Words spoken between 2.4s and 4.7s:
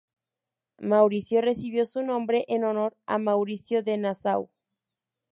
en honor de Mauricio de Nassau.